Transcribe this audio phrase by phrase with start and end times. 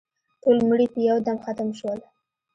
[0.41, 1.99] ټول مړي په یو دم ختم شول.